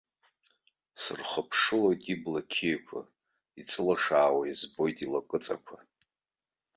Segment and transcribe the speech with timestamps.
[1.01, 2.99] Сырхыԥшылоит ибла қьиақәа,
[3.59, 5.77] иҵылашаауа избоит илакыҵақәа.